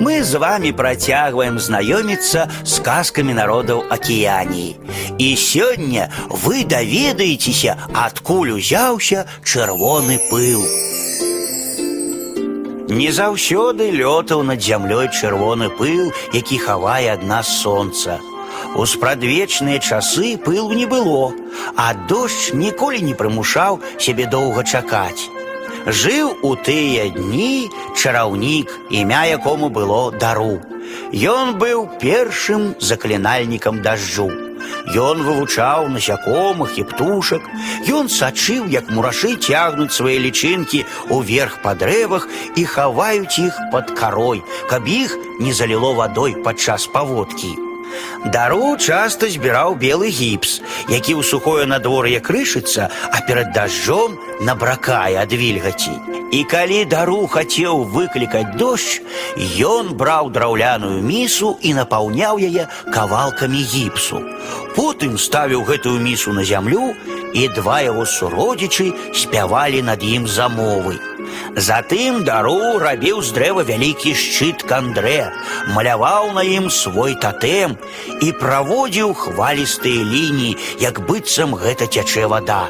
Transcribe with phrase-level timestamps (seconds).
[0.00, 4.76] Мы з вами працягваем знаёміцца з казкамі народаў акіяніі.
[5.18, 10.62] І сёння вы даведаецеся, адкуль узяўся чырвоны пыл.
[12.88, 18.20] Не заўсёды лётаў над зямлёй чырвоны пыл, які хавае ад нас сонца.
[18.76, 21.34] У спрадвечныя часы пылу не было,
[21.74, 25.26] а дождж ніколі не прымушаў сябе доўга чакаць.
[25.87, 30.61] Жыў у тыя дні чараўнік, імя якому было дару.
[31.13, 34.31] Ён быў першым заклінальнікам дажджу.
[34.95, 37.43] Ён вывучаў насякомых і птушак.
[37.87, 44.43] Ён сачыў, як мурашы цягнуць свае лічынкі ўверх па дрэвах і хаваюць іх пад карой,
[44.69, 47.66] каб іх не заліло вадой падчас паводкі.
[48.25, 55.33] Дару часта збіраў белы гіпс, які ў сухое надвор'е крышыцца, а перад дажджом набракае ад
[55.35, 55.93] вільгаці.
[56.33, 59.03] І калі дару хацеў выклікаць дождж,
[59.61, 64.23] ён браў драўляную місу і напаўняў яе кавалкамі гіпсу.
[64.73, 66.95] Потым ставіў гэтую місу на зямлю,
[67.33, 70.97] і два яго суродзічы спявалі над ім замовы.
[71.55, 75.29] Затым дару рабіў з дрэва вялікі шчыт кандрэ,
[75.75, 77.77] маляваў на ім свой татэм
[78.21, 82.63] і праводзіў хвалістыя лініі, як быццам гэта цячэ вада.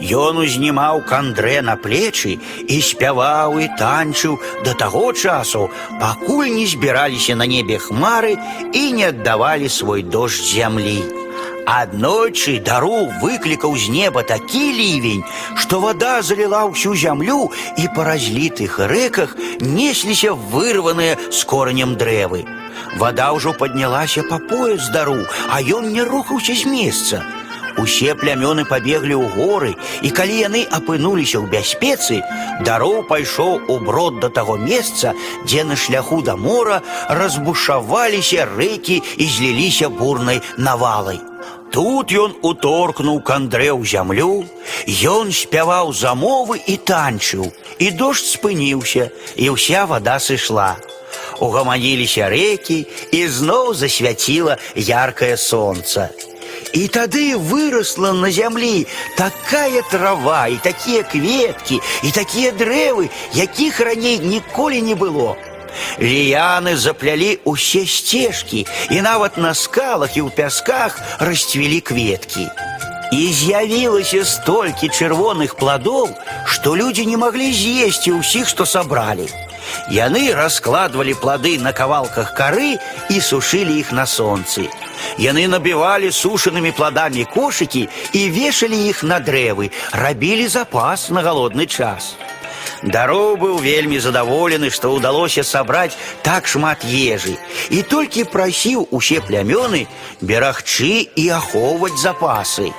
[0.00, 5.68] Ён узнімаў кандрэ на плечы і спяваў і танчыў да таго часу,
[6.00, 8.36] пакуль не збіраліся на небе хмары
[8.72, 11.17] і не аддавалі свой дождж зямлі.
[11.68, 15.24] Аднойчы дару выклікаў з неба такі лівень,
[15.56, 17.48] што вада заліла ўсю зямлю
[17.80, 22.44] і па разлітых рэках несліся вырваныя з коранем дрэвы.
[23.00, 27.24] Вада ўжо паднялася па пояс дару, а ён не рухаўся з месца.
[27.76, 29.72] Усе плямёны пабеглі ў горы,
[30.06, 32.22] і калі яны апынуліся ў бяспецы,
[32.62, 39.24] дароў пайшоў у брод да таго месца, дзе на шляху да мора разбушаваліся рэкі і
[39.26, 41.18] зліліся бурнай навалай.
[41.74, 44.46] Тут ён уторкнуў кандрэ ў зямлю,
[45.10, 47.50] ён спяваў замовы і танчыў,
[47.82, 50.78] і дождж спыніўся, і ўся вада сышла.
[51.42, 56.10] Угаманіліся рэкі, і зноў засвяціла яркае сонца.
[56.74, 58.86] І тады выросла на зямлі
[59.18, 65.34] такая трава і такія кветкі і такія дрэвы, якіх раней ніколі не было.
[65.98, 72.46] Ліяны заплялі усе сцежкі і нават на скалах і ў пясках расцвілі кветкі.
[73.14, 76.10] І з'явілася столькі чырвоных пладоў,
[76.46, 79.30] што людзі не маглі з'есці ўсіх, што сабралі.
[79.90, 82.74] Яны раскладвалі плады на кавалках кары
[83.10, 84.66] і сушылі іх на сонцы.
[85.18, 92.16] Яны набівалі сушанымі пладамі кошыкі і вешалі іх на дрэвы, рабілі запас на галодны час.
[92.82, 97.36] Дароў быў вельмі задаволены, што ўдалося сабраць так шмат ежы
[97.70, 99.86] і толькі прасіў усе плямёны
[100.20, 102.72] берагчы і ахоўваць запасы.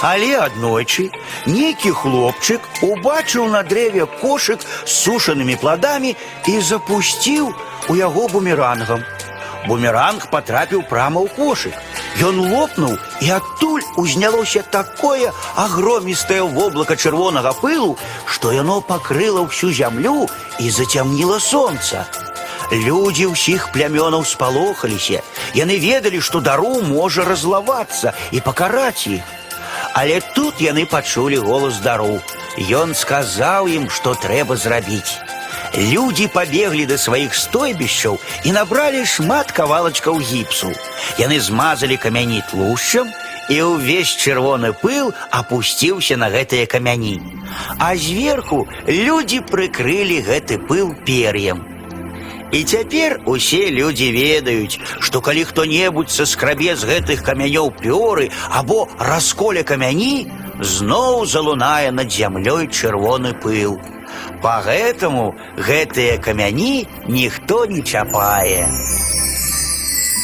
[0.00, 1.10] Але аднойчы
[1.46, 6.14] нейкі хлопчык убачыў на дрэве кошык з сушанымі пладамі
[6.46, 7.50] і запусціў
[7.88, 9.02] у яго бумерангам.
[9.66, 11.74] Бумеранг патрапіў прама ў кошык.
[12.18, 17.96] Ён лопнуў, і адтуль узнялося такое агромістае воблака чырвонага пылу,
[18.26, 20.26] што яно пакрыла ўсю зямлю
[20.58, 22.06] і зацямніла сонца.
[22.72, 25.22] Людзі ўсіх плямёнаў спалохаліся.
[25.54, 29.22] Яны ведалі, што дару можа разлавацца і пакараць іх.
[29.94, 32.20] Але тут яны пачулі голас дару.
[32.58, 35.31] Ён сказаў ім, што трэба зрабіць.
[35.76, 40.72] Людзі пабеглі да сваіх стойбішчаў і набралі шмат кавалачкаў гіпсу.
[41.18, 43.08] Яны змазалі камяні тлушчам,
[43.48, 47.16] і ўвесь чырвоны пыл апусціўся на гэтыя камяні.
[47.80, 51.64] А зверху людзі прыкрылі гэты пыл пер'ем.
[52.52, 59.64] І цяпер усе людзі ведаюць, што калі хто-небудзь саскрабе з гэтых камянёў пёры або расколе
[59.64, 60.28] камяні,
[60.60, 63.76] зноў залунае над зямлёй чырвоны пыл.
[64.41, 65.25] Па гэтаму
[65.69, 68.67] гэтыя камяні ніхто не чапае.